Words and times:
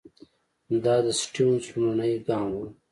دا 0.83 0.95
د 1.05 1.07
سټیونز 1.21 1.63
لومړنی 1.71 2.13
ګام 2.27 2.47
وو. 2.57 2.65